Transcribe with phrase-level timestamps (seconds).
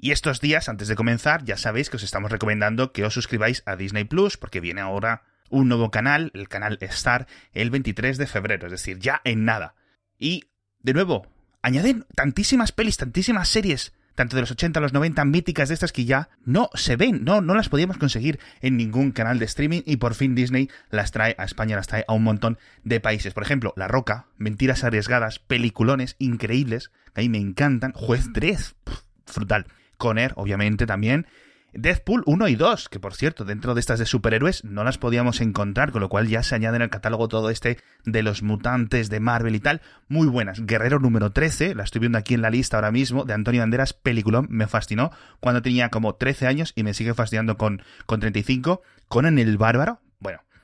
[0.00, 3.64] Y estos días, antes de comenzar, ya sabéis que os estamos recomendando que os suscribáis
[3.66, 8.28] a Disney Plus, porque viene ahora un nuevo canal, el canal Star, el 23 de
[8.28, 9.74] febrero, es decir, ya en nada.
[10.16, 10.44] Y,
[10.78, 11.26] de nuevo,
[11.62, 15.92] añaden tantísimas pelis, tantísimas series, tanto de los 80 a los 90, míticas de estas
[15.92, 19.82] que ya no se ven, no, no las podíamos conseguir en ningún canal de streaming
[19.84, 23.34] y por fin Disney las trae a España, las trae a un montón de países.
[23.34, 28.76] Por ejemplo, La Roca, Mentiras Arriesgadas, peliculones increíbles, que a me encantan, Juez Drez,
[29.26, 29.66] frutal.
[29.98, 31.26] Conner, obviamente, también.
[31.74, 35.42] Deadpool 1 y 2, que por cierto, dentro de estas de superhéroes no las podíamos
[35.42, 39.10] encontrar, con lo cual ya se añade en el catálogo todo este de los mutantes
[39.10, 39.82] de Marvel y tal.
[40.08, 40.64] Muy buenas.
[40.64, 43.92] Guerrero número 13, la estoy viendo aquí en la lista ahora mismo, de Antonio Banderas,
[43.92, 48.80] peliculón, me fascinó cuando tenía como 13 años y me sigue fascinando con, con 35.
[49.08, 50.00] Conan el Bárbaro,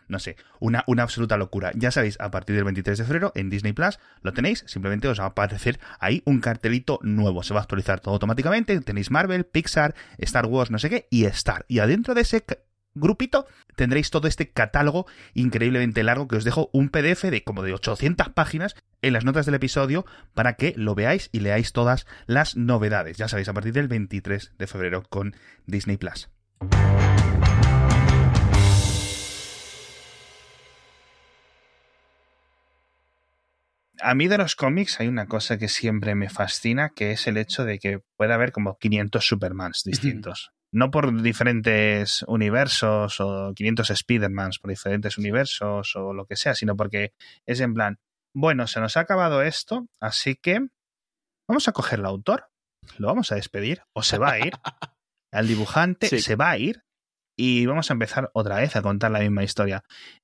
[0.09, 1.73] no sé, una, absoluta locura.
[1.75, 5.21] Ya sabéis, a partir del 23 de febrero en Disney Plus lo tenéis, simplemente os
[5.21, 7.43] va a aparecer ahí un cartelito nuevo.
[7.43, 8.80] Se va a actualizar todo automáticamente.
[8.80, 11.65] Tenéis Marvel, Pixar, Star Wars, no sé qué, y Star.
[11.69, 12.45] Y adentro de ese
[12.95, 13.46] grupito
[13.77, 18.30] tendréis todo este catálogo increíblemente largo que os dejo un PDF de como de 800
[18.30, 23.16] páginas en las notas del episodio para que lo veáis y leáis todas las novedades.
[23.16, 25.35] Ya sabéis, a partir del 23 de febrero con
[25.66, 26.29] Disney Plus.
[34.05, 37.38] A mí de los cómics hay una cosa que siempre me fascina, que es el
[37.38, 40.52] hecho de que puede haber como 500 Supermans distintos.
[40.73, 46.77] No por diferentes universos o 500 Spidermans por diferentes universos o lo que sea, sino
[46.77, 47.15] porque
[47.46, 47.99] es en plan,
[48.35, 50.61] bueno, se nos ha acabado esto, así que
[51.49, 52.49] vamos a coger al autor,
[52.99, 54.52] lo vamos a despedir o se va a ir.
[55.33, 56.85] Al dibujante se va a ir
[57.37, 59.83] y vamos a empezar otra vez a contar la misma historia.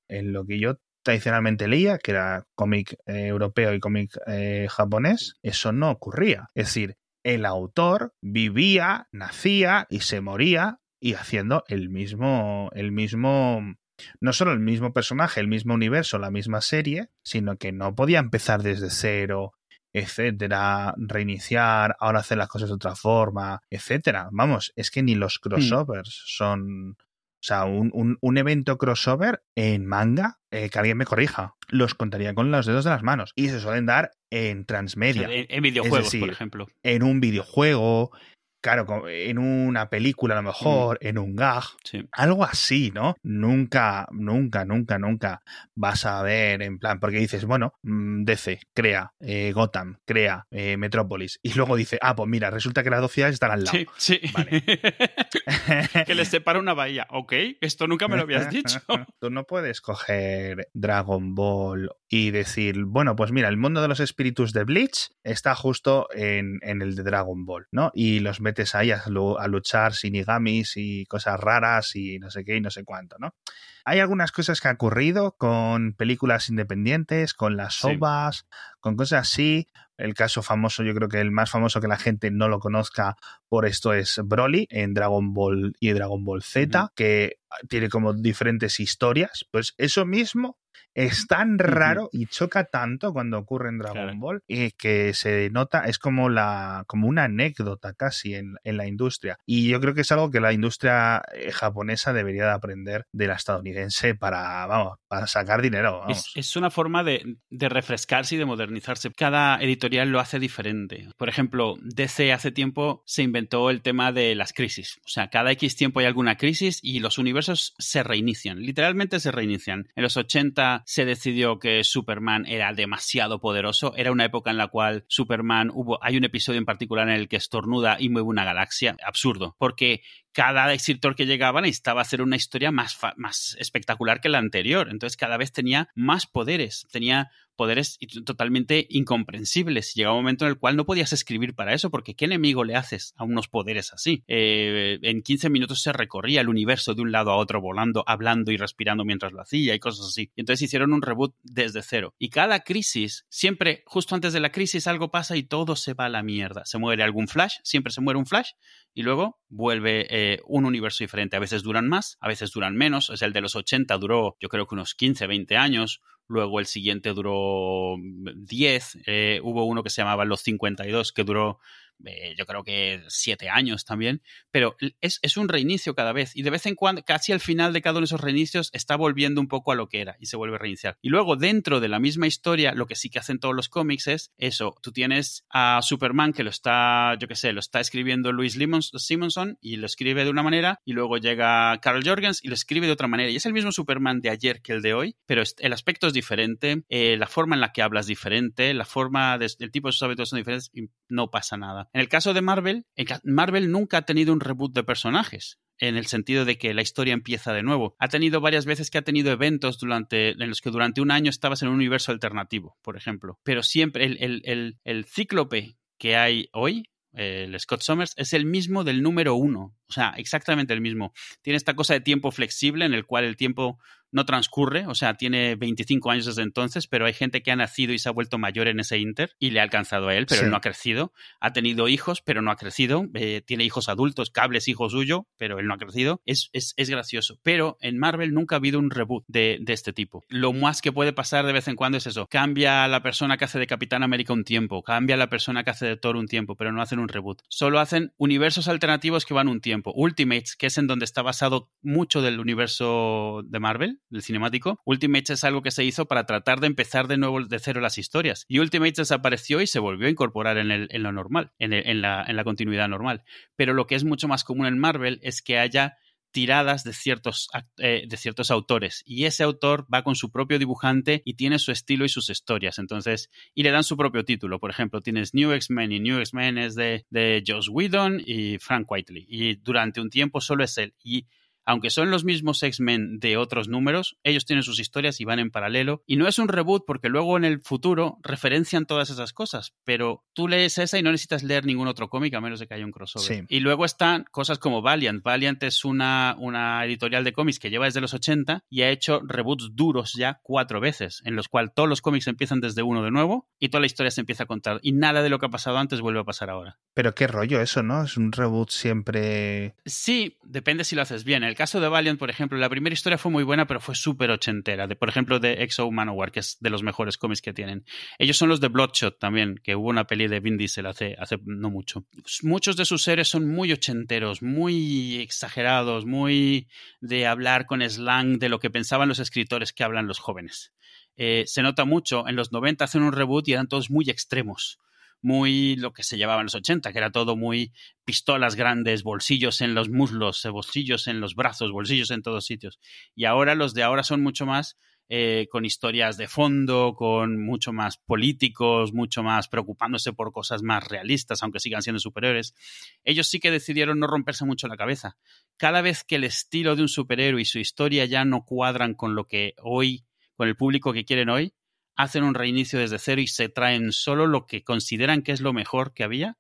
[0.09, 0.79] En lo que yo
[1.11, 6.49] tradicionalmente leía, que era cómic eh, europeo y cómic eh, japonés, eso no ocurría.
[6.55, 13.75] Es decir, el autor vivía, nacía y se moría y haciendo el mismo, el mismo,
[14.21, 18.21] no solo el mismo personaje, el mismo universo, la misma serie, sino que no podía
[18.21, 19.55] empezar desde cero,
[19.93, 24.29] etcétera, reiniciar, ahora hacer las cosas de otra forma, etcétera.
[24.31, 25.49] Vamos, es que ni los hmm.
[25.49, 26.97] crossovers son
[27.41, 32.35] o sea, un, un, evento crossover en manga, eh, que alguien me corrija, los contaría
[32.35, 33.33] con los dedos de las manos.
[33.35, 35.27] Y se suelen dar en transmedia.
[35.31, 36.67] en, videojuegos, por ejemplo.
[36.83, 38.11] En un videojuego,
[38.61, 41.07] claro, en una película a lo mejor, mm.
[41.07, 41.65] en un gag,
[42.13, 43.17] algo así, ¿no?
[43.23, 45.43] Nunca, nunca, nunca, nunca
[45.75, 50.77] vas a ver en plan, porque dices, bueno, mm, DC, crea, eh, Gotham, crea, eh,
[50.77, 53.77] Metrópolis, y luego dice, ah, pues mira, resulta que las dos ciudades están al lado.
[53.77, 54.21] Sí, sí.
[54.33, 54.63] Vale.
[56.07, 58.81] que les separa una bahía, ok, esto nunca me lo habías dicho.
[59.19, 64.01] Tú no puedes coger Dragon Ball y decir, bueno, pues mira, el mundo de los
[64.01, 67.93] espíritus de Bleach está justo en, en el de Dragon Ball, ¿no?
[67.95, 72.57] Y los metes ahí a, a luchar shinigamis y cosas raras y no sé qué
[72.57, 73.37] y no sé cuánto, ¿no?
[73.85, 78.45] Hay algunas cosas que han ocurrido con películas independientes, con las ovas,
[78.81, 79.69] con cosas así.
[79.97, 83.17] El caso famoso, yo creo que el más famoso que la gente no lo conozca
[83.49, 87.37] por esto es Broly en Dragon Ball y Dragon Ball Z, que
[87.69, 89.47] tiene como diferentes historias.
[89.51, 90.59] Pues eso mismo
[90.95, 95.85] es tan raro y choca tanto cuando ocurre en Dragon Ball y que se nota,
[95.85, 99.39] es como la como una anécdota casi en, la industria.
[99.47, 103.27] Y yo creo que es algo que la industria eh, japonesa debería de aprender de
[103.27, 106.05] la estadounidense para, vamos, para sacar dinero.
[106.35, 109.11] Es, una forma de, de, refrescarse y de modernizarse.
[109.13, 111.09] Cada editorial lo hace diferente.
[111.17, 115.01] Por ejemplo, DC hace tiempo se inventó el tema de las crisis.
[115.05, 118.61] O sea, cada X tiempo hay alguna crisis y los universos se reinician.
[118.61, 119.89] Literalmente se reinician.
[119.97, 123.95] En los 80 se decidió que Superman era demasiado poderoso.
[123.97, 126.03] Era una época en la cual Superman hubo.
[126.03, 128.97] Hay un episodio en particular en el que estornuda y mueve una galaxia.
[129.05, 129.57] Absurdo.
[129.59, 130.03] Porque
[130.33, 134.89] cada escritor que llegaba necesitaba hacer una historia más, más espectacular que la anterior.
[134.91, 136.87] Entonces cada vez tenía más poderes.
[136.91, 137.31] Tenía
[137.61, 139.93] poderes totalmente incomprensibles.
[139.93, 142.75] Llegaba un momento en el cual no podías escribir para eso, porque ¿qué enemigo le
[142.75, 144.25] haces a unos poderes así?
[144.29, 148.51] Eh, en 15 minutos se recorría el universo de un lado a otro, volando, hablando
[148.51, 150.33] y respirando mientras lo hacía y cosas así.
[150.37, 152.15] Entonces hicieron un reboot desde cero.
[152.19, 156.07] Y cada crisis, siempre, justo antes de la crisis, algo pasa y todo se va
[156.07, 156.65] a la mierda.
[156.65, 158.53] Se muere algún flash, siempre se muere un flash,
[158.95, 161.37] y luego vuelve eh, un universo diferente.
[161.37, 163.11] A veces duran más, a veces duran menos.
[163.11, 166.67] Es el de los 80 duró, yo creo que unos 15, 20 años luego el
[166.67, 171.59] siguiente duró 10, eh, hubo uno que se llamaba Los 52 que duró
[172.05, 176.43] eh, yo creo que siete años también, pero es, es, un reinicio cada vez y
[176.43, 179.41] de vez en cuando, casi al final de cada uno de esos reinicios, está volviendo
[179.41, 180.99] un poco a lo que era y se vuelve a reiniciar.
[181.01, 184.07] Y luego dentro de la misma historia, lo que sí que hacen todos los cómics
[184.07, 188.33] es eso, tú tienes a Superman que lo está, yo qué sé, lo está escribiendo
[188.33, 188.57] Luis
[188.97, 192.87] Simonson y lo escribe de una manera y luego llega Carl Jorgens y lo escribe
[192.87, 193.31] de otra manera.
[193.31, 196.13] Y es el mismo Superman de ayer que el de hoy, pero el aspecto es
[196.13, 199.89] diferente, eh, la forma en la que hablas es diferente, la forma, de, el tipo
[199.89, 201.90] de sus hábitos son diferentes y no pasa nada.
[201.93, 202.87] En el caso de Marvel,
[203.25, 207.15] Marvel nunca ha tenido un reboot de personajes en el sentido de que la historia
[207.15, 207.97] empieza de nuevo.
[207.99, 211.31] Ha tenido varias veces que ha tenido eventos durante, en los que durante un año
[211.31, 213.41] estabas en un universo alternativo, por ejemplo.
[213.43, 218.47] Pero siempre el, el, el, el cíclope que hay hoy el Scott Summers, es el
[218.47, 219.75] mismo del número uno.
[219.89, 221.13] O sea, exactamente el mismo.
[221.43, 223.79] Tiene esta cosa de tiempo flexible en el cual el tiempo
[224.13, 227.93] no transcurre, o sea, tiene 25 años desde entonces, pero hay gente que ha nacido
[227.93, 230.43] y se ha vuelto mayor en ese Inter y le ha alcanzado a él, pero
[230.43, 231.13] él no ha crecido.
[231.41, 233.07] Ha tenido hijos, pero no ha crecido.
[233.15, 236.23] Eh, tiene hijos adultos, cables hijo suyo, pero él no ha crecido.
[236.27, 237.39] Es, es, es, gracioso.
[237.43, 240.25] Pero en Marvel nunca ha habido un reboot de, de, este tipo.
[240.29, 242.27] Lo más que puede pasar de vez en cuando es eso.
[242.29, 245.87] Cambia la persona que hace de Capitán América un tiempo, cambia la persona que hace
[245.87, 247.43] de Thor un tiempo, pero no hacen un reboot.
[247.49, 249.93] Solo hacen universos alternativos que van un tiempo.
[249.95, 255.31] Ultimates, que es en donde está basado mucho del universo de Marvel, del cinemático, Ultimates
[255.31, 258.45] es algo que se hizo para tratar de empezar de nuevo de cero las historias.
[258.49, 262.03] Y Ultimates desapareció y se volvió a incorporar en, el, en lo normal, en, en,
[262.03, 263.23] la, en la continuidad normal.
[263.57, 265.97] Pero lo que es mucho más común en Marvel es que haya
[266.33, 267.49] tiradas de ciertos,
[267.79, 269.03] eh, de ciertos autores.
[269.05, 272.79] Y ese autor va con su propio dibujante y tiene su estilo y sus historias.
[272.79, 274.61] Entonces y le dan su propio título.
[274.61, 278.91] Por ejemplo tienes New X-Men y New X-Men es de, de Joss Whedon y Frank
[278.91, 279.27] Whiteley.
[279.29, 280.95] Y durante un tiempo solo es él.
[281.03, 281.27] Y
[281.71, 285.53] aunque son los mismos X-Men de otros números, ellos tienen sus historias y van en
[285.53, 286.03] paralelo.
[286.05, 290.25] Y no es un reboot porque luego en el futuro referencian todas esas cosas, pero
[290.33, 292.85] tú lees esa y no necesitas leer ningún otro cómic a menos de que haya
[292.85, 293.47] un crossover.
[293.49, 295.23] Y luego están cosas como Valiant.
[295.23, 299.21] Valiant es una, una editorial de cómics que lleva desde los 80 y ha hecho
[299.25, 303.13] reboots duros ya cuatro veces, en los cuales todos los cómics empiezan desde uno de
[303.13, 304.81] nuevo y toda la historia se empieza a contar.
[304.83, 306.81] Y nada de lo que ha pasado antes vuelve a pasar ahora.
[306.95, 308.03] Pero qué rollo eso, ¿no?
[308.03, 309.77] Es un reboot siempre...
[309.87, 313.19] Sí, depende si lo haces bien el caso de Valiant, por ejemplo, la primera historia
[313.19, 314.87] fue muy buena, pero fue súper ochentera.
[314.87, 317.85] De, por ejemplo, de Exo Manowar, que es de los mejores cómics que tienen.
[318.19, 321.37] Ellos son los de Bloodshot también, que hubo una peli de Vin Diesel hace, hace
[321.45, 322.07] no mucho.
[322.41, 326.67] Muchos de sus series son muy ochenteros, muy exagerados, muy
[327.03, 330.73] de hablar con slang de lo que pensaban los escritores que hablan los jóvenes.
[331.19, 334.79] Eh, se nota mucho, en los 90 hacen un reboot y eran todos muy extremos
[335.23, 337.73] muy lo que se llevaba en los 80, que era todo muy
[338.05, 342.81] pistolas grandes, bolsillos en los muslos, bolsillos en los brazos, bolsillos en todos sitios.
[343.15, 344.77] Y ahora los de ahora son mucho más
[345.13, 350.87] eh, con historias de fondo, con mucho más políticos, mucho más preocupándose por cosas más
[350.87, 352.55] realistas, aunque sigan siendo superiores.
[353.03, 355.17] Ellos sí que decidieron no romperse mucho la cabeza.
[355.57, 359.17] Cada vez que el estilo de un superhéroe y su historia ya no cuadran con
[359.17, 360.05] lo que hoy,
[360.37, 361.55] con el público que quieren hoy,
[361.97, 365.53] hacen un reinicio desde cero y se traen solo lo que consideran que es lo
[365.53, 366.39] mejor que había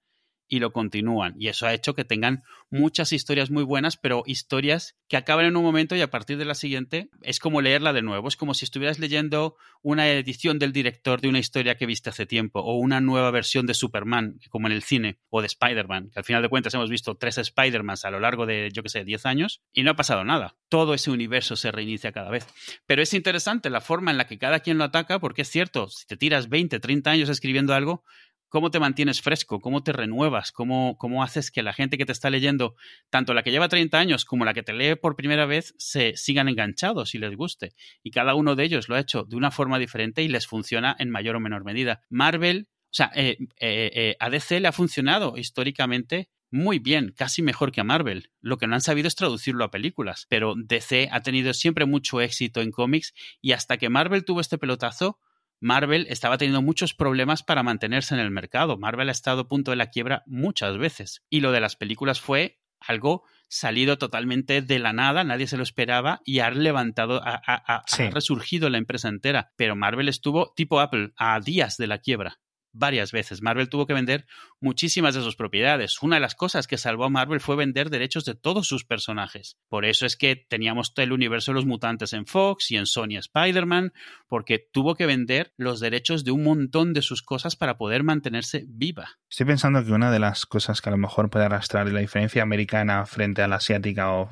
[0.50, 1.34] y lo continúan.
[1.38, 5.56] Y eso ha hecho que tengan muchas historias muy buenas, pero historias que acaban en
[5.56, 8.28] un momento y a partir de la siguiente es como leerla de nuevo.
[8.28, 12.26] Es como si estuvieras leyendo una edición del director de una historia que viste hace
[12.26, 16.18] tiempo o una nueva versión de Superman, como en el cine, o de Spider-Man, que
[16.18, 19.04] al final de cuentas hemos visto tres Spider-Mans a lo largo de, yo que sé,
[19.04, 20.56] 10 años y no ha pasado nada.
[20.68, 22.46] Todo ese universo se reinicia cada vez.
[22.86, 25.88] Pero es interesante la forma en la que cada quien lo ataca, porque es cierto,
[25.88, 28.04] si te tiras 20, 30 años escribiendo algo,
[28.50, 32.12] cómo te mantienes fresco, cómo te renuevas, cómo, cómo haces que la gente que te
[32.12, 32.74] está leyendo,
[33.08, 36.14] tanto la que lleva 30 años como la que te lee por primera vez, se
[36.16, 37.72] sigan enganchados y les guste.
[38.02, 40.94] Y cada uno de ellos lo ha hecho de una forma diferente y les funciona
[40.98, 42.02] en mayor o menor medida.
[42.10, 47.42] Marvel, o sea, eh, eh, eh a DC le ha funcionado históricamente muy bien, casi
[47.42, 48.30] mejor que a Marvel.
[48.40, 50.26] Lo que no han sabido es traducirlo a películas.
[50.28, 54.58] Pero DC ha tenido siempre mucho éxito en cómics y hasta que Marvel tuvo este
[54.58, 55.18] pelotazo,
[55.60, 58.78] Marvel estaba teniendo muchos problemas para mantenerse en el mercado.
[58.78, 61.22] Marvel ha estado a punto de la quiebra muchas veces.
[61.28, 65.62] Y lo de las películas fue algo salido totalmente de la nada, nadie se lo
[65.62, 69.52] esperaba y ha levantado, ha, ha resurgido la empresa entera.
[69.56, 72.40] Pero Marvel estuvo tipo Apple a días de la quiebra
[72.72, 73.42] varias veces.
[73.42, 74.26] Marvel tuvo que vender
[74.60, 76.02] muchísimas de sus propiedades.
[76.02, 79.56] Una de las cosas que salvó a Marvel fue vender derechos de todos sus personajes.
[79.68, 83.16] Por eso es que teníamos el universo de los mutantes en Fox y en Sony
[83.18, 83.92] Spider-Man,
[84.28, 88.64] porque tuvo que vender los derechos de un montón de sus cosas para poder mantenerse
[88.68, 89.18] viva.
[89.28, 92.42] Estoy pensando que una de las cosas que a lo mejor puede arrastrar la diferencia
[92.42, 94.30] americana frente a la asiática o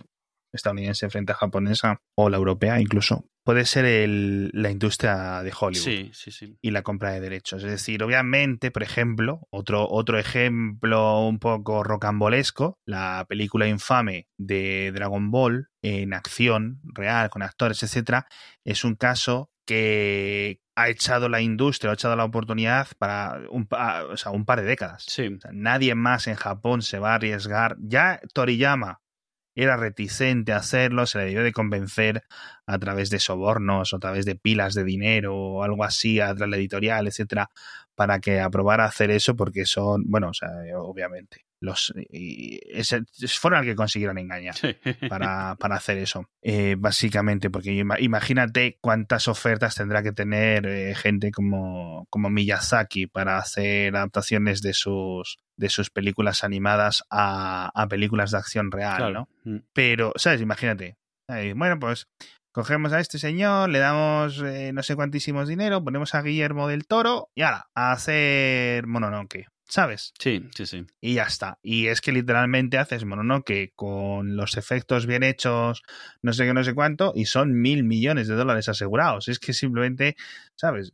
[0.52, 5.84] estadounidense frente a japonesa o la europea incluso, puede ser el, la industria de Hollywood
[5.84, 6.56] Sí, sí, sí.
[6.60, 7.62] y la compra de derechos.
[7.64, 14.92] Es decir, obviamente, por ejemplo, otro, otro ejemplo un poco rocambolesco, la película infame de
[14.92, 18.26] Dragon Ball en acción real, con actores, etcétera,
[18.64, 24.04] es un caso que ha echado la industria, ha echado la oportunidad para un, pa-
[24.04, 25.04] o sea, un par de décadas.
[25.06, 27.76] Sí, O sea, nadie más en Japón se va a arriesgar.
[27.80, 29.00] Ya Toriyama
[29.62, 32.22] era reticente a hacerlo, se le debió de convencer
[32.66, 36.32] a través de sobornos o a través de pilas de dinero o algo así a
[36.34, 37.50] través la editorial, etcétera,
[37.96, 43.02] para que aprobara hacer eso porque son, bueno, o sea, obviamente, los y ese,
[43.38, 44.76] fueron al que consiguieron engañar sí.
[45.08, 46.28] para, para hacer eso.
[46.42, 53.06] Eh, básicamente, porque ima- imagínate cuántas ofertas tendrá que tener eh, gente como, como Miyazaki
[53.08, 58.96] para hacer adaptaciones de sus, de sus películas animadas a, a películas de acción real,
[58.98, 59.28] Claro.
[59.44, 59.52] ¿no?
[59.52, 59.58] Mm.
[59.72, 60.40] Pero, ¿sabes?
[60.40, 60.96] Imagínate.
[61.56, 62.06] Bueno, pues
[62.52, 66.86] cogemos a este señor, le damos eh, no sé cuantísimos dinero, ponemos a Guillermo del
[66.86, 70.12] Toro y ahora, a hacer Mononoke, ¿sabes?
[70.18, 70.86] Sí, sí, sí.
[71.00, 71.58] y ya está.
[71.62, 75.82] Y es que literalmente haces Mononoke con los efectos bien hechos,
[76.22, 79.28] no sé qué, no sé cuánto, y son mil millones de dólares asegurados.
[79.28, 80.16] Es que simplemente,
[80.56, 80.92] ¿sabes?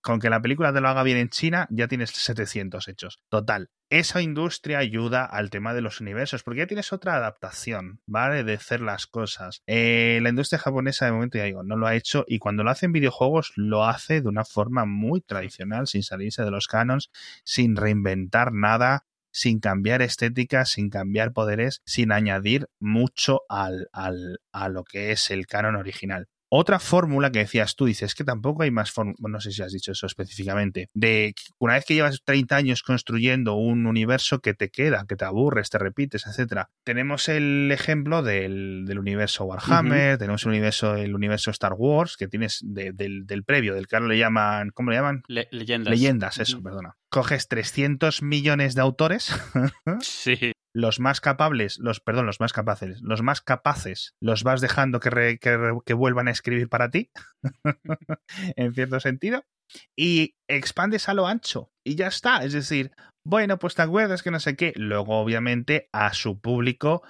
[0.00, 3.20] Con que la película te lo haga bien en China, ya tienes 700 hechos.
[3.28, 3.68] Total.
[3.90, 8.42] Esa industria ayuda al tema de los universos, porque ya tienes otra adaptación, ¿vale?
[8.42, 9.62] De hacer las cosas.
[9.66, 12.70] Eh, la industria japonesa, de momento, ya digo, no lo ha hecho, y cuando lo
[12.70, 17.10] hace en videojuegos, lo hace de una forma muy tradicional, sin salirse de los canons,
[17.44, 24.68] sin reinventar nada, sin cambiar estética, sin cambiar poderes, sin añadir mucho al, al, a
[24.68, 26.28] lo que es el canon original.
[26.56, 29.72] Otra fórmula que decías tú, dices que tampoco hay más fórmulas, no sé si has
[29.72, 34.68] dicho eso específicamente, de una vez que llevas 30 años construyendo un universo que te
[34.70, 36.70] queda, que te aburres, te repites, etcétera.
[36.84, 42.28] Tenemos el ejemplo del, del universo Warhammer, tenemos el universo, el universo Star Wars, que
[42.28, 45.24] tienes de- del, del previo, del que ahora le llaman, ¿cómo le llaman?
[45.26, 45.90] Le- leyendas.
[45.90, 46.96] Leyendas, eso, perdona.
[47.08, 49.32] Coges 300 millones de autores,
[50.00, 55.00] Sí, los más capables, los, perdón, los más capaces, los más capaces, los vas dejando
[55.00, 57.10] que, que, que vuelvan a escribir para ti,
[58.56, 59.44] en cierto sentido,
[59.96, 62.44] y expandes a lo ancho, y ya está.
[62.44, 62.92] Es decir,
[63.24, 64.72] bueno, pues te acuerdas que no sé qué.
[64.76, 67.02] Luego, obviamente, a su público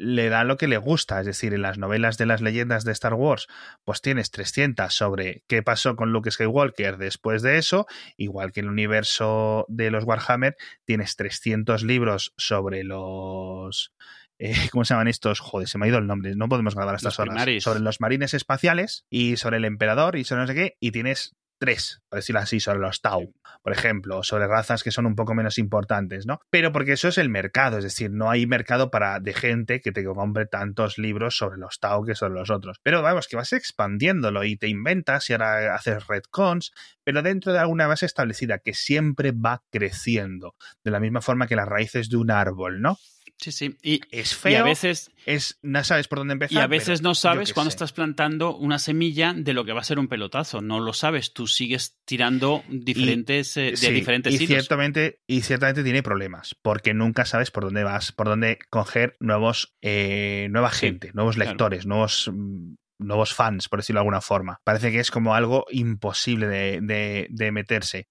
[0.00, 2.92] le da lo que le gusta, es decir, en las novelas de las leyendas de
[2.92, 3.48] Star Wars,
[3.84, 8.66] pues tienes 300 sobre qué pasó con Luke Skywalker después de eso, igual que en
[8.66, 13.92] el universo de los Warhammer, tienes 300 libros sobre los...
[14.38, 15.38] eh, ¿Cómo se llaman estos?
[15.40, 17.34] Joder, se me ha ido el nombre, no podemos grabar a estas Los horas.
[17.34, 17.62] primaris.
[17.62, 21.36] Sobre los marines espaciales y sobre el emperador y sobre no sé qué, y tienes
[21.60, 25.34] tres, por decirlo así, sobre los Tau, por ejemplo, sobre razas que son un poco
[25.34, 26.40] menos importantes, ¿no?
[26.48, 29.92] Pero porque eso es el mercado, es decir, no hay mercado para de gente que
[29.92, 32.78] te compre tantos libros sobre los Tau que sobre los otros.
[32.82, 36.72] Pero vamos, que vas expandiéndolo y te inventas y ahora haces retcons,
[37.04, 41.56] pero dentro de alguna base establecida que siempre va creciendo, de la misma forma que
[41.56, 42.98] las raíces de un árbol, ¿no?
[43.38, 43.76] Sí, sí.
[43.82, 46.56] Y, Es y feo, a veces, es no sabes por dónde empezar.
[46.56, 47.74] y a veces no sabes cuando sé.
[47.76, 50.60] estás plantando una semilla de lo que va a ser un pelotazo.
[50.60, 51.32] No lo sabes.
[51.32, 54.48] Tú sigues tirando diferentes, eh, de Sí, diferentes y hilos.
[54.48, 59.74] ciertamente y ciertamente tiene problemas porque nunca sabes por dónde vas por dónde coger nuevos
[59.82, 61.50] eh, nueva Sí, gente nuevos claro.
[61.50, 65.64] lectores nuevos mm, nuevos fans por decirlo de alguna forma parece que es como algo
[65.70, 68.08] imposible de, de- de meterse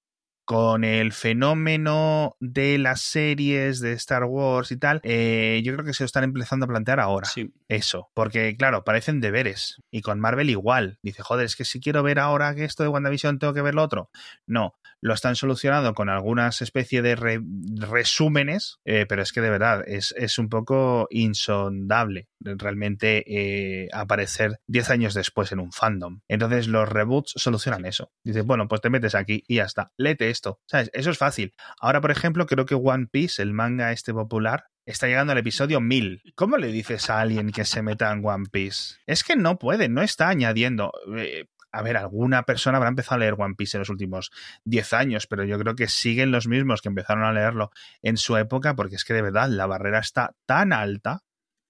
[0.49, 5.93] con el fenómeno de las series de Star Wars y tal, eh, yo creo que
[5.93, 7.27] se lo están empezando a plantear ahora.
[7.27, 7.53] Sí.
[7.67, 9.79] Eso, porque claro, parecen deberes.
[9.91, 10.97] Y con Marvel igual.
[11.03, 13.75] Dice, joder, es que si quiero ver ahora que esto de WandaVision tengo que ver
[13.75, 14.09] lo otro.
[14.47, 17.41] No, lo están solucionando con algunas especie de re-
[17.77, 24.59] resúmenes, eh, pero es que de verdad es, es un poco insondable realmente eh, aparecer
[24.67, 26.21] 10 años después en un fandom.
[26.27, 28.11] Entonces los reboots solucionan eso.
[28.23, 29.91] Dices, bueno, pues te metes aquí y ya está.
[29.97, 30.59] Léete esto.
[30.65, 30.89] ¿Sabes?
[30.93, 31.53] Eso es fácil.
[31.79, 35.81] Ahora, por ejemplo, creo que One Piece, el manga este popular, está llegando al episodio
[35.81, 36.21] 1000.
[36.35, 38.95] ¿Cómo le dices a alguien que se meta en One Piece?
[39.05, 40.91] Es que no puede, no está añadiendo.
[41.17, 44.31] eh, a ver, alguna persona habrá empezado a leer One Piece en los últimos
[44.65, 47.71] 10 años, pero yo creo que siguen los mismos que empezaron a leerlo
[48.01, 51.23] en su época, porque es que de verdad la barrera está tan alta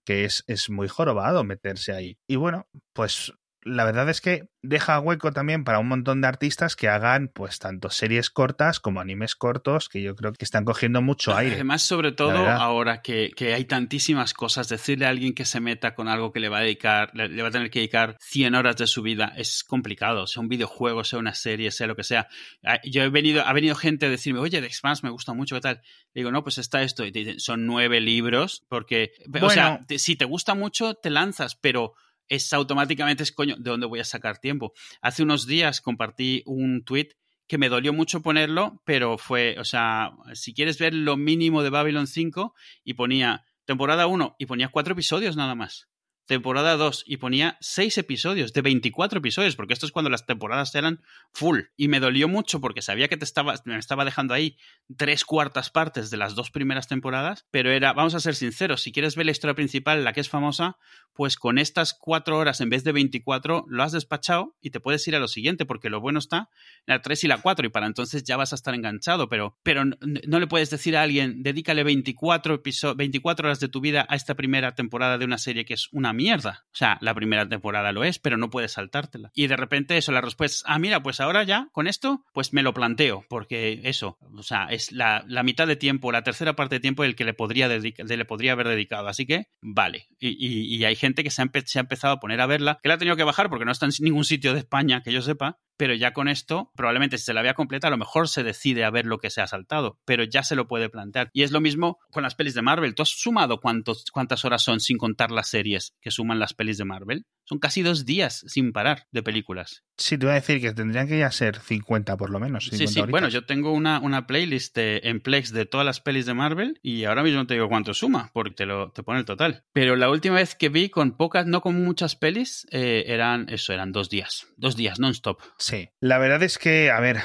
[0.05, 2.17] que es, es muy jorobado meterse ahí.
[2.27, 6.75] Y bueno, pues la verdad es que deja hueco también para un montón de artistas
[6.75, 11.01] que hagan pues tanto series cortas como animes cortos que yo creo que están cogiendo
[11.01, 11.55] mucho aire.
[11.55, 16.07] Además, sobre todo ahora que, hay tantísimas cosas, decirle a alguien que se meta con
[16.07, 18.87] algo que le va a dedicar, le, va a tener que dedicar 100 horas de
[18.87, 22.27] su vida es complicado, sea un videojuego, sea una serie, sea lo que sea.
[22.63, 25.55] Ah, yo he venido, ha venido gente a decirme, oye, The Expanse me gusta mucho,
[25.55, 25.81] ¿qué tal?
[26.13, 27.05] digo, no, pues está esto.
[27.05, 29.11] Y te dicen, son nueve libros, porque,
[29.41, 31.93] o sea, si te gusta mucho, te lanzas, pero
[32.29, 34.73] es automáticamente es coño, ¿de dónde voy a sacar tiempo?
[35.01, 37.09] Hace unos días compartí un tweet
[37.47, 41.71] que me dolió mucho ponerlo, pero fue, o sea, si quieres ver lo mínimo de
[41.71, 45.89] Babylon 5 y ponía temporada 1 y ponía cuatro episodios nada más
[46.29, 50.75] temporada 2 y ponía 6 episodios, de 24 episodios, porque esto es cuando las temporadas
[50.75, 51.01] eran
[51.33, 51.61] full.
[51.75, 54.55] Y me dolió mucho porque sabía que te estaba, me estaba dejando ahí
[54.95, 58.91] tres cuartas partes de las dos primeras temporadas, pero era, vamos a ser sinceros, si
[58.91, 60.77] quieres ver la historia principal, la que es famosa,
[61.13, 65.07] pues con estas cuatro horas en vez de 24 lo has despachado y te puedes
[65.07, 66.49] ir a lo siguiente, porque lo bueno está
[66.85, 69.83] la 3 y la 4 y para entonces ya vas a estar enganchado, pero, pero
[69.85, 72.61] no, le puedes decir a alguien, dedícale 24,
[72.95, 76.13] 24 horas de tu vida a esta primera temporada de una serie que es una
[76.13, 76.65] mierda.
[76.67, 79.31] O sea, la primera temporada lo es, pero no puedes saltártela.
[79.33, 82.53] Y de repente eso, la respuesta es, ah, mira, pues ahora ya, con esto, pues
[82.53, 86.75] me lo planteo, porque eso, o sea, es la, mitad de tiempo, la tercera parte
[86.75, 89.07] de tiempo el que le podría, le podría haber dedicado.
[89.07, 90.07] Así que, vale.
[90.19, 91.45] Y, hay gente que se ha,
[91.79, 93.91] empezado a poner a verla, que la ha tenido que bajar porque no está en
[94.01, 97.39] ningún sitio de España que yo sepa, pero ya con esto, probablemente si se la
[97.39, 100.25] había completa, a lo mejor se decide a ver lo que se ha saltado, pero
[100.25, 101.29] ya se lo puede plantear.
[101.31, 102.93] Y es lo mismo con las pelis de Marvel.
[102.95, 106.77] ¿Tú has sumado cuántos, cuántas horas son sin contar las series que suman las pelis
[106.77, 107.25] de Marvel?
[107.45, 109.83] Son casi dos días sin parar de películas.
[109.97, 112.65] Sí, te voy a decir que tendrían que ya ser 50 por lo menos.
[112.65, 113.01] Sí, sí.
[113.09, 117.05] Bueno, yo tengo una, una playlist en Plex de todas las pelis de Marvel y
[117.05, 119.63] ahora mismo te digo cuánto suma, porque te, lo, te pone el total.
[119.73, 123.73] Pero la última vez que vi con pocas, no con muchas pelis, eh, eran eso,
[123.73, 124.47] eran dos días.
[124.57, 125.39] Dos días, non-stop.
[125.69, 125.89] Sí.
[125.99, 127.21] La verdad es que, a ver,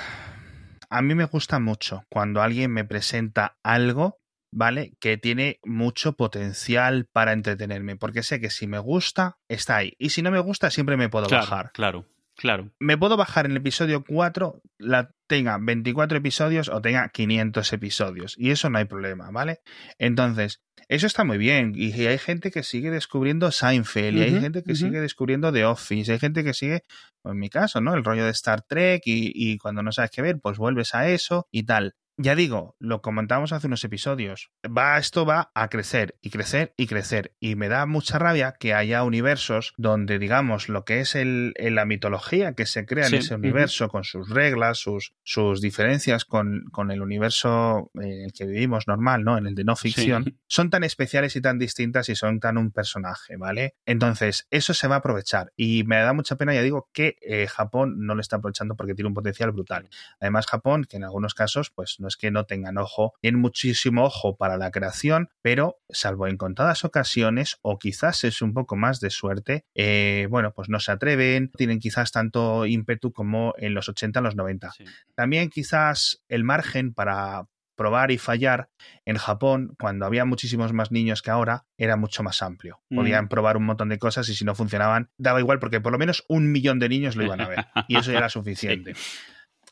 [0.91, 4.21] a mí me gusta mucho cuando alguien me presenta algo
[4.55, 4.95] ¿vale?
[5.01, 9.95] Que tiene mucho potencial para entretenerme, porque sé que si me gusta, está ahí.
[9.99, 11.73] Y si no me gusta, siempre me puedo bajar.
[11.73, 12.71] Claro, claro.
[12.79, 18.35] Me puedo bajar en el episodio 4, la tenga 24 episodios o tenga 500 episodios.
[18.39, 19.61] Y eso no hay problema, ¿vale?
[19.99, 21.73] Entonces, eso está muy bien.
[21.75, 26.13] Y hay gente que sigue descubriendo Seinfeld, y hay gente que sigue descubriendo The Office,
[26.13, 26.83] hay gente que sigue,
[27.23, 27.95] pues en mi caso, ¿no?
[27.95, 31.09] El rollo de Star Trek y, y cuando no sabes qué ver, pues vuelves a
[31.09, 36.17] eso y tal ya digo, lo comentamos hace unos episodios, va, esto va a crecer
[36.23, 37.35] y crecer y crecer.
[37.41, 41.85] Y me da mucha rabia que haya universos donde, digamos, lo que es el, la
[41.85, 46.91] mitología que se crea en ese universo, con sus reglas, sus, sus diferencias con, con,
[46.91, 49.37] el universo en el que vivimos normal, ¿no?
[49.37, 52.71] En el de no ficción, son tan especiales y tan distintas y son tan un
[52.71, 53.75] personaje, ¿vale?
[53.87, 55.53] Entonces, eso se va a aprovechar.
[55.57, 58.95] Y me da mucha pena, ya digo, que eh, Japón no lo está aprovechando porque
[58.95, 59.89] tiene un potencial brutal.
[60.21, 64.05] Además, Japón, que en algunos casos, pues no es que no tengan ojo, tienen muchísimo
[64.05, 69.01] ojo para la creación, pero salvo en contadas ocasiones, o quizás es un poco más
[69.01, 73.89] de suerte, eh, bueno, pues no se atreven, tienen quizás tanto ímpetu como en los
[73.89, 74.73] 80, en los 90.
[75.15, 78.69] También quizás el margen para probar y fallar
[79.05, 82.81] en Japón, cuando había muchísimos más niños que ahora, era mucho más amplio.
[82.91, 82.97] Mm.
[82.97, 85.99] Podían probar un montón de cosas y si no funcionaban, daba igual porque por lo
[85.99, 87.67] menos un millón de niños lo iban a ver.
[87.89, 88.95] Y eso ya era suficiente.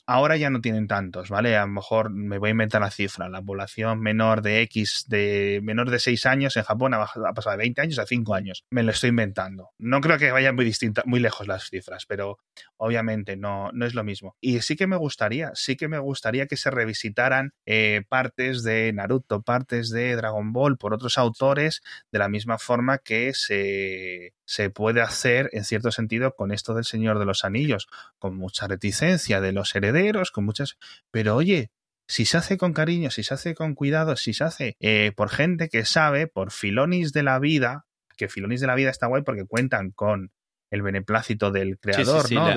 [0.05, 1.57] Ahora ya no tienen tantos, ¿vale?
[1.57, 3.29] A lo mejor me voy a inventar la cifra.
[3.29, 7.59] La población menor de X, de menor de 6 años en Japón ha, pasado de
[7.59, 8.65] 20 años a 5 años.
[8.71, 9.71] Me lo estoy inventando.
[9.79, 12.39] No creo que vayan muy distinta, muy lejos las cifras, pero
[12.77, 14.37] obviamente no, no es lo mismo.
[14.41, 18.93] Y sí que me gustaría, sí que me gustaría que se revisitaran eh, partes de
[18.93, 24.69] Naruto, partes de Dragon Ball por otros autores, de la misma forma que se, se
[24.71, 27.89] puede hacer en cierto sentido con esto del Señor de los Anillos,
[28.19, 29.93] con mucha reticencia de los herederos,
[30.33, 30.77] con muchas...
[31.11, 31.71] Pero oye,
[32.09, 35.29] si se hace con cariño, si se hace con cuidado, si se hace eh, por
[35.31, 37.87] gente que sabe, por filonis de la vida,
[38.17, 40.33] que filonis de la vida está guay porque cuentan con
[40.71, 42.49] el beneplácito del creador, ¿no?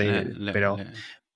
[0.53, 0.77] pero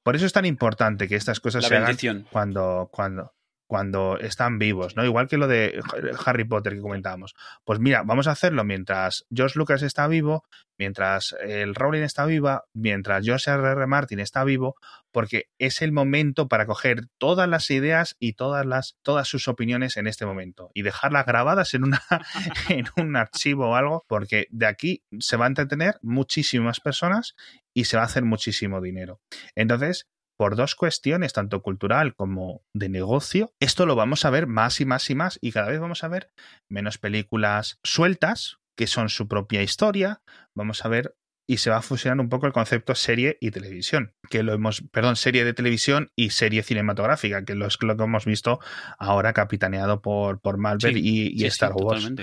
[0.04, 3.34] por eso es tan importante que estas cosas se hagan cuando, cuando,
[3.70, 5.06] cuando están vivos, ¿no?
[5.06, 5.80] Igual que lo de
[6.26, 7.36] Harry Potter que comentábamos.
[7.64, 10.44] Pues mira, vamos a hacerlo mientras George Lucas está vivo,
[10.76, 13.62] mientras el Rowling está viva, mientras George R.
[13.74, 13.86] R.
[13.86, 14.76] Martin está vivo,
[15.12, 19.98] porque es el momento para coger todas las ideas y todas las todas sus opiniones
[19.98, 22.02] en este momento y dejarlas grabadas en una
[22.70, 27.36] en un archivo o algo, porque de aquí se va a entretener muchísimas personas
[27.76, 29.22] y se va a hacer muchísimo dinero.
[29.54, 30.08] Entonces,
[30.40, 34.86] por dos cuestiones, tanto cultural como de negocio, esto lo vamos a ver más y
[34.86, 36.32] más y más y cada vez vamos a ver
[36.70, 40.22] menos películas sueltas, que son su propia historia,
[40.56, 41.14] vamos a ver
[41.46, 44.82] y se va a fusionar un poco el concepto serie y televisión, que lo hemos,
[44.94, 48.62] perdón, serie de televisión y serie cinematográfica, que es lo que hemos visto
[48.98, 52.14] ahora capitaneado por, por Marvel y, Star Wars.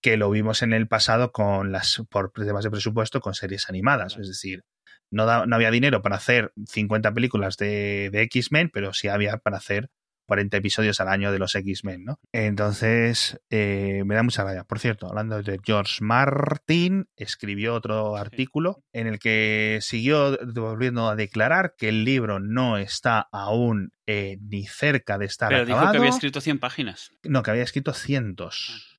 [0.00, 4.16] que lo vimos en el pasado con las, por temas de presupuesto, con series animadas.
[4.18, 4.64] Es decir,
[5.12, 9.58] no, no, había dinero para hacer 50 películas de, de X-Men, pero sí había para
[9.58, 9.90] hacer
[10.26, 12.20] 40 episodios al año de los X-Men, ¿no?
[12.32, 14.64] Entonces, eh, me da mucha rabia.
[14.64, 21.16] Por cierto, hablando de George Martin, escribió otro artículo en el que siguió volviendo a
[21.16, 25.98] declarar que el libro no está aún eh, ni cerca de estar Pero dijo que
[25.98, 27.10] había escrito 100 páginas.
[27.24, 28.91] No, que había escrito cientos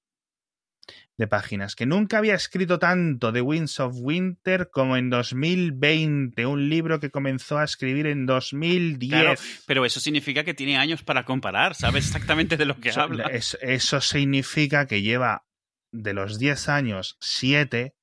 [1.17, 6.69] de páginas, que nunca había escrito tanto de Winds of Winter como en 2020, un
[6.69, 9.63] libro que comenzó a escribir en 2010.
[9.67, 13.29] pero eso significa que tiene años para comparar, sabe exactamente de lo que habla.
[13.31, 15.45] eso significa que lleva
[15.91, 17.93] de los 10 años 7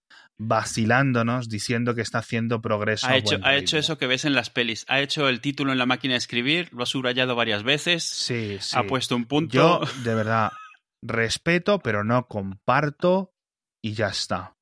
[0.42, 3.07] vacilándonos diciendo que está haciendo progreso.
[3.07, 4.87] Ha hecho, ha hecho eso que ves en las pelis.
[4.88, 8.05] Ha hecho el título en la máquina de escribir, lo ha subrayado varias veces.
[8.05, 8.75] Sí, sí.
[8.75, 9.53] Ha puesto un punto.
[9.53, 10.51] Yo, de verdad,
[11.03, 13.33] respeto, pero no comparto
[13.83, 14.57] y ya está.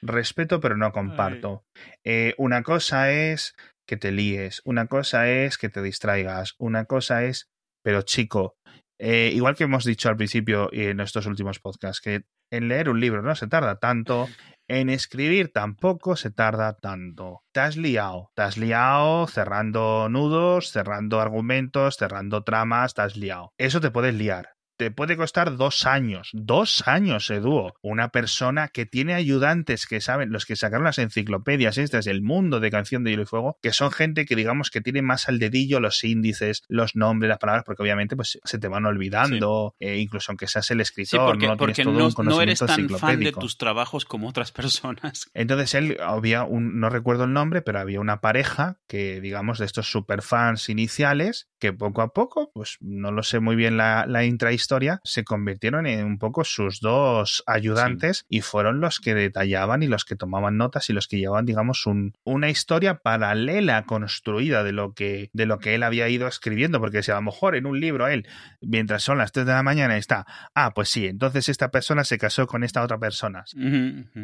[0.00, 1.64] Respeto, pero no comparto.
[2.04, 3.54] Eh, una cosa es
[3.86, 7.50] que te líes, una cosa es que te distraigas, una cosa es,
[7.84, 8.56] pero chico,
[8.98, 12.88] eh, igual que hemos dicho al principio y en estos últimos podcasts, que en leer
[12.88, 14.28] un libro no se tarda tanto,
[14.68, 17.42] en escribir tampoco se tarda tanto.
[17.52, 23.52] Te has liado, te has liado cerrando nudos, cerrando argumentos, cerrando tramas, te has liado.
[23.58, 24.51] Eso te puedes liar
[24.82, 27.76] te puede costar dos años, dos años, Eduo.
[27.82, 32.58] Una persona que tiene ayudantes que saben, los que sacaron las enciclopedias estas del mundo
[32.58, 35.38] de Canción de Hielo y Fuego, que son gente que digamos que tiene más al
[35.38, 39.98] dedillo los índices, los nombres, las palabras, porque obviamente pues se te van olvidando, eh,
[39.98, 44.28] incluso aunque seas el escritor, no porque no, eres tan fan de tus trabajos como
[44.28, 45.30] otras personas.
[45.34, 49.66] Entonces él había un, no recuerdo el nombre, pero había una pareja que digamos de
[49.66, 54.24] estos superfans iniciales que poco a poco, pues no lo sé muy bien la, la
[54.24, 59.86] intrahistoria, se convirtieron en un poco sus dos ayudantes y fueron los que detallaban y
[59.86, 64.72] los que tomaban notas y los que llevaban, digamos, un, una historia paralela construida de
[64.72, 67.66] lo que de lo que él había ido escribiendo, porque si a lo mejor en
[67.66, 68.26] un libro él,
[68.60, 72.18] mientras son las 3 de la mañana, está, ah, pues sí, entonces esta persona se
[72.18, 73.44] casó con esta otra persona.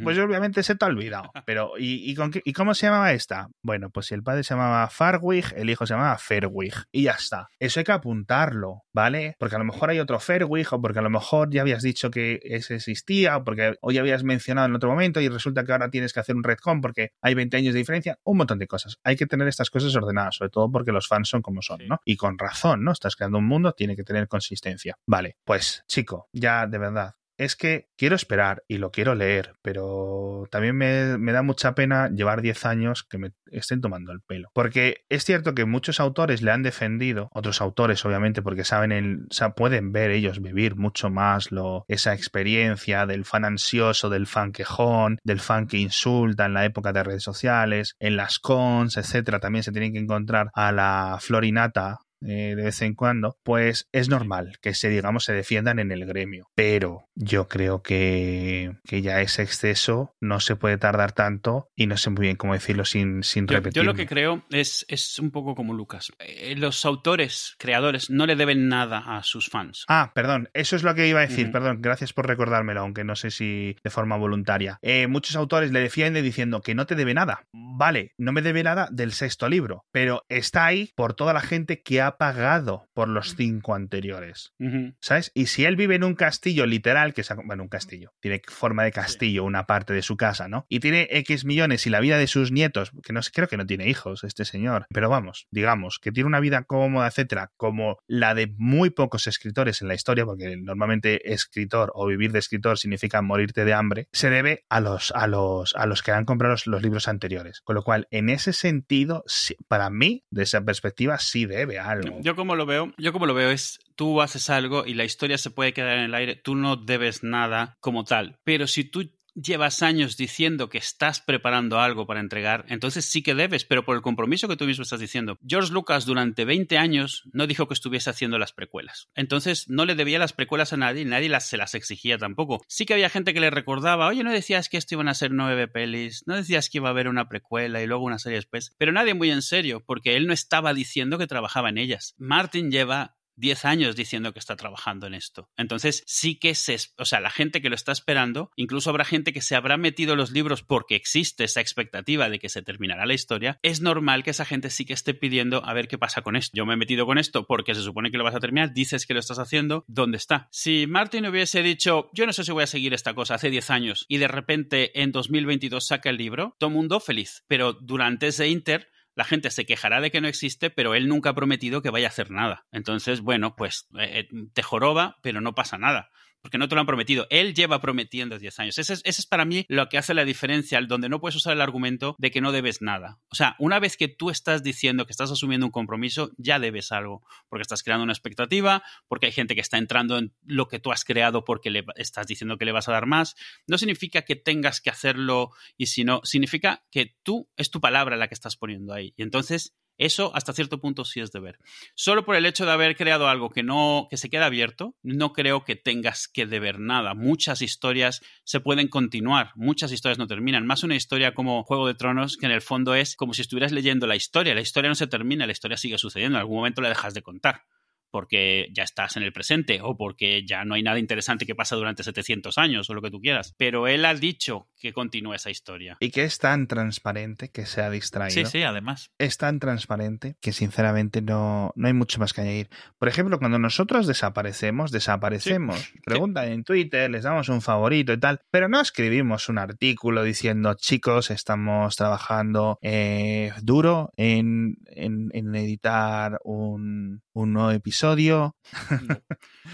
[0.02, 1.30] Pues obviamente se te ha olvidado.
[1.46, 3.48] Pero, ¿y, con qué, ¿y cómo se llamaba esta?
[3.62, 6.74] Bueno, pues si el padre se llamaba Farwig, el hijo se llamaba Ferwig.
[6.90, 7.16] Y ya
[7.58, 9.36] eso hay que apuntarlo, ¿vale?
[9.38, 12.10] Porque a lo mejor hay otro Fairwig o porque a lo mejor ya habías dicho
[12.10, 15.90] que ese existía o porque hoy habías mencionado en otro momento y resulta que ahora
[15.90, 18.18] tienes que hacer un retcon porque hay 20 años de diferencia.
[18.24, 18.98] Un montón de cosas.
[19.04, 22.00] Hay que tener estas cosas ordenadas, sobre todo porque los fans son como son, ¿no?
[22.04, 22.92] Y con razón, ¿no?
[22.92, 24.96] Estás creando un mundo, tiene que tener consistencia.
[25.06, 30.46] Vale, pues chico, ya de verdad, es que quiero esperar y lo quiero leer, pero
[30.50, 34.50] también me, da mucha pena llevar 10 años que me estén tomando el pelo.
[34.52, 39.28] Porque es cierto que muchos autores le han defendido, otros autores obviamente porque saben, el,
[39.56, 45.18] pueden ver ellos vivir mucho más lo, esa experiencia del fan ansioso, del fan quejón,
[45.22, 49.62] del fan que insulta en la época de redes sociales, en las cons, etcétera, también
[49.62, 54.58] se tienen que encontrar a la Florinata eh, de vez en cuando, pues es normal
[54.60, 56.48] que se, digamos, se defiendan en el gremio.
[56.54, 61.96] Pero yo creo que, que ya ese exceso no se puede tardar tanto y no
[61.96, 63.74] sé muy bien cómo decirlo sin, sin repetir.
[63.74, 66.12] Yo lo que creo es, es un poco como Lucas.
[66.18, 69.84] Eh, los autores, creadores, no le deben nada a sus fans.
[69.88, 73.16] Ah, perdón, eso es lo que iba a decir, perdón, gracias por recordármelo, aunque no
[73.16, 74.78] sé si de forma voluntaria.
[74.82, 77.46] Eh, muchos autores le defienden diciendo que no te debe nada.
[77.52, 81.82] Vale, no me debe nada del sexto libro, pero está ahí por toda la gente
[81.82, 84.52] que ha pagado por los cinco anteriores.
[85.00, 85.30] ¿Sabes?
[85.34, 88.84] Y si él vive en un castillo literal, que es, bueno, un castillo, tiene forma
[88.84, 90.66] de castillo, una parte de su casa, ¿no?
[90.68, 93.56] Y tiene X millones y la vida de sus nietos, que no sé, creo que
[93.56, 97.98] no tiene hijos este señor, pero vamos, digamos, que tiene una vida cómoda, etcétera, como
[98.06, 102.78] la de muy pocos escritores en la historia, porque normalmente escritor o vivir de escritor
[102.78, 106.54] significa morirte de hambre, se debe a los, a los, a los que han comprado
[106.54, 107.60] los, los libros anteriores.
[107.62, 109.24] Con lo cual, en ese sentido,
[109.68, 113.34] para mí, de esa perspectiva, sí debe a yo como lo veo, yo como lo
[113.34, 116.54] veo es tú haces algo y la historia se puede quedar en el aire, tú
[116.54, 118.38] no debes nada como tal.
[118.44, 119.10] Pero si tú
[119.42, 123.96] llevas años diciendo que estás preparando algo para entregar, entonces sí que debes, pero por
[123.96, 125.38] el compromiso que tú mismo estás diciendo.
[125.46, 129.08] George Lucas durante 20 años no dijo que estuviese haciendo las precuelas.
[129.14, 132.62] Entonces no le debía las precuelas a nadie nadie se las exigía tampoco.
[132.68, 135.30] Sí que había gente que le recordaba, oye, no decías que esto iban a ser
[135.32, 138.74] nueve pelis, no decías que iba a haber una precuela y luego una serie después,
[138.78, 142.14] pero nadie muy en serio, porque él no estaba diciendo que trabajaba en ellas.
[142.18, 145.48] Martin lleva 10 años diciendo que está trabajando en esto.
[145.56, 149.32] Entonces, sí que se, o sea, la gente que lo está esperando, incluso habrá gente
[149.32, 153.14] que se habrá metido los libros porque existe esa expectativa de que se terminará la
[153.14, 156.36] historia, es normal que esa gente sí que esté pidiendo a ver qué pasa con
[156.36, 156.56] esto.
[156.56, 159.06] Yo me he metido con esto porque se supone que lo vas a terminar, dices
[159.06, 160.48] que lo estás haciendo, ¿dónde está?
[160.50, 163.70] Si Martin hubiese dicho, yo no sé si voy a seguir esta cosa hace 10
[163.70, 167.44] años y de repente en 2022 saca el libro, todo mundo feliz.
[167.48, 171.30] Pero durante ese inter, la gente se quejará de que no existe, pero él nunca
[171.30, 172.66] ha prometido que vaya a hacer nada.
[172.70, 176.80] Entonces, bueno, pues eh, eh, te joroba, pero no pasa nada porque no te lo
[176.80, 177.26] han prometido.
[177.30, 178.78] Él lleva prometiendo 10 años.
[178.78, 182.16] Ese es, para mí lo que hace la diferencia, donde no puedes usar el argumento
[182.18, 183.18] de que no debes nada.
[183.28, 186.92] O sea, una vez que tú estás diciendo que estás asumiendo un compromiso, ya debes
[186.92, 190.78] algo, porque estás creando una expectativa, porque hay gente que está entrando en lo que
[190.78, 193.34] tú has creado porque le estás diciendo que le vas a dar más.
[193.66, 198.16] No significa que tengas que hacerlo y si no, significa que tú es tu palabra
[198.16, 199.14] la que estás poniendo ahí.
[199.16, 201.58] Y entonces eso hasta cierto punto sí es deber.
[201.94, 205.32] Solo por el hecho de haber creado algo que no que se queda abierto, no
[205.32, 207.14] creo que tengas que deber nada.
[207.14, 210.66] Muchas historias se pueden continuar, muchas historias no terminan.
[210.66, 213.72] Más una historia como Juego de Tronos que en el fondo es como si estuvieras
[213.72, 214.54] leyendo la historia.
[214.54, 216.38] La historia no se termina, la historia sigue sucediendo.
[216.38, 217.64] En algún momento la dejas de contar
[218.10, 221.76] porque ya estás en el presente o porque ya no hay nada interesante que pasa
[221.76, 223.54] durante 700 años o lo que tú quieras.
[223.56, 225.96] Pero él ha dicho que continúa esa historia.
[226.00, 228.32] Y que es tan transparente que se ha distraído.
[228.32, 229.10] Sí, sí, además.
[229.18, 232.68] Es tan transparente que sinceramente no, no hay mucho más que añadir.
[232.98, 235.92] Por ejemplo, cuando nosotros desaparecemos, desaparecemos.
[236.04, 240.74] Preguntan en Twitter, les damos un favorito y tal, pero no escribimos un artículo diciendo,
[240.74, 248.56] chicos, estamos trabajando eh, duro en, en, en editar un, un nuevo episodio.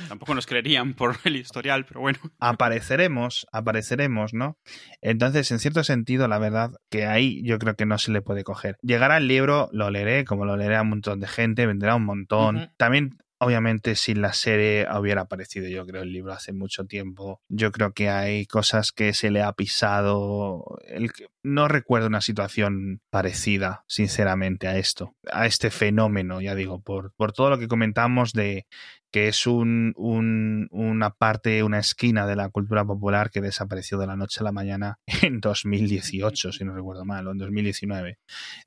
[0.09, 2.19] Tampoco nos creerían por el historial, pero bueno.
[2.39, 4.59] Apareceremos, apareceremos, ¿no?
[5.01, 8.45] Entonces, en cierto sentido, la verdad que ahí yo creo que no se le puede
[8.45, 8.77] coger.
[8.83, 12.05] Llegará el libro, lo leeré, como lo leeré a un montón de gente, vendrá un
[12.05, 12.71] montón.
[12.77, 17.73] También Obviamente, si la serie hubiera aparecido, yo creo, el libro hace mucho tiempo, yo
[17.73, 20.65] creo que hay cosas que se le ha pisado.
[21.43, 27.33] No recuerdo una situación parecida, sinceramente, a esto, a este fenómeno, ya digo, por, por
[27.33, 28.67] todo lo que comentamos de
[29.15, 29.95] que es un,
[30.73, 34.51] una parte, una esquina de la cultura popular que desapareció de la noche a la
[34.51, 38.19] mañana en 2018, si no recuerdo mal, o en 2019.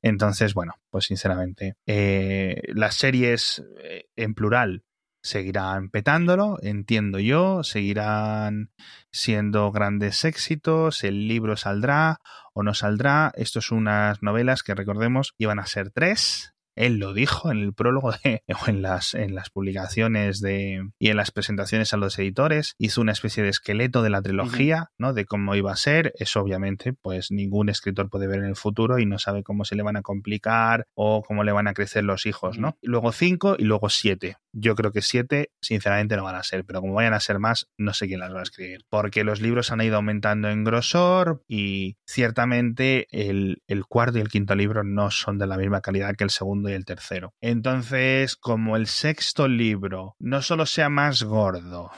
[0.02, 4.86] Entonces, bueno, pues sinceramente, eh, las series eh, en plural
[5.22, 8.72] seguirán petándolo, entiendo yo, seguirán
[9.12, 12.22] siendo grandes éxitos, el libro saldrá
[12.54, 13.34] o no saldrá.
[13.36, 17.74] Esto es unas novelas que recordemos iban a ser tres, él lo dijo en el
[17.74, 22.18] prólogo de, o en las, en las publicaciones de, y en las presentaciones a los
[22.20, 22.76] editores.
[22.78, 25.14] Hizo una especie de esqueleto de la trilogía, ¿no?
[25.14, 26.14] De cómo iba a ser.
[26.18, 29.76] Eso obviamente, pues ningún escritor puede ver en el futuro y no sabe cómo se
[29.76, 32.78] le van a complicar o cómo le van a crecer los hijos, ¿no?
[32.82, 34.38] luego cinco y luego siete.
[34.54, 37.70] Yo creo que siete, sinceramente, no van a ser, pero como vayan a ser más,
[37.78, 38.86] no sé quién las va a escribir.
[38.90, 44.30] Porque los libros han ido aumentando en grosor y ciertamente el, el cuarto y el
[44.30, 47.34] quinto libro no son de la misma calidad que el segundo y el tercero.
[47.42, 51.92] Entonces, como el sexto libro no solo sea más gordo,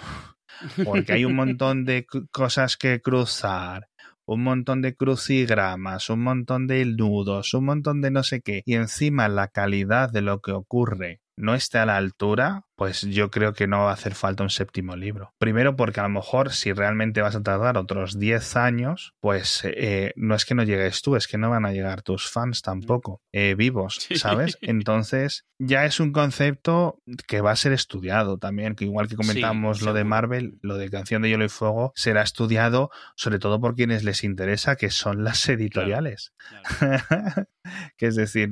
[0.85, 3.87] porque hay un montón de cosas que cruzar,
[4.25, 8.75] un montón de crucigramas, un montón de nudos, un montón de no sé qué, y
[8.75, 13.51] encima la calidad de lo que ocurre no esté a la altura, pues yo creo
[13.51, 15.33] que no va a hacer falta un séptimo libro.
[15.37, 20.13] Primero porque a lo mejor si realmente vas a tardar otros 10 años, pues eh,
[20.15, 23.21] no es que no llegues tú, es que no van a llegar tus fans tampoco,
[23.33, 24.57] eh, vivos, ¿sabes?
[24.61, 29.81] Entonces ya es un concepto que va a ser estudiado también, que igual que comentamos
[29.81, 33.75] lo de Marvel, lo de Canción de Hielo y Fuego, será estudiado sobre todo por
[33.75, 36.33] quienes les interesa, que son las editoriales.
[37.97, 38.51] que es decir,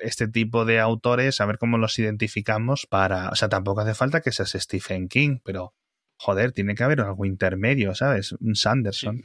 [0.00, 4.20] este tipo de autores, a ver cómo los identificamos para, o sea, tampoco hace falta
[4.20, 5.74] que seas Stephen King, pero
[6.16, 8.32] joder, tiene que haber algo intermedio, ¿sabes?
[8.32, 9.22] Un Sanderson.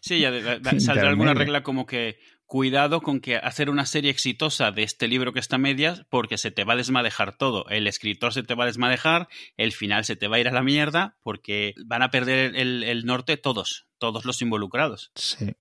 [0.00, 0.30] Sí, ya
[0.78, 5.32] saldrá alguna regla como que cuidado con que hacer una serie exitosa de este libro
[5.32, 7.68] que está a medias, porque se te va a desmadejar todo.
[7.68, 10.52] El escritor se te va a desmadejar, el final se te va a ir a
[10.52, 15.12] la mierda, porque van a perder el, el norte todos, todos los involucrados.
[15.14, 15.52] Sí.